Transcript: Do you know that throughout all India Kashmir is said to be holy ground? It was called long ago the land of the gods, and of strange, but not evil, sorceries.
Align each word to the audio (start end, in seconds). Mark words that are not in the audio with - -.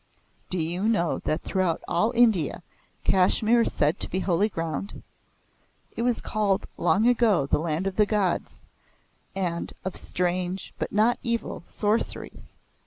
Do 0.49 0.57
you 0.57 0.89
know 0.89 1.19
that 1.25 1.43
throughout 1.43 1.83
all 1.87 2.09
India 2.13 2.63
Kashmir 3.03 3.61
is 3.61 3.71
said 3.71 3.99
to 3.99 4.09
be 4.09 4.21
holy 4.21 4.49
ground? 4.49 5.03
It 5.95 6.01
was 6.01 6.19
called 6.21 6.65
long 6.75 7.05
ago 7.07 7.45
the 7.45 7.59
land 7.59 7.85
of 7.85 7.97
the 7.97 8.07
gods, 8.07 8.63
and 9.35 9.71
of 9.85 9.95
strange, 9.95 10.73
but 10.79 10.91
not 10.91 11.19
evil, 11.21 11.61
sorceries. 11.67 12.57